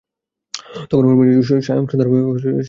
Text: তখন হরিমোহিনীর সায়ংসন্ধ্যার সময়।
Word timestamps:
তখন 0.89 1.03
হরিমোহিনীর 1.07 1.37
সায়ংসন্ধ্যার 1.61 2.07
সময়। 2.07 2.59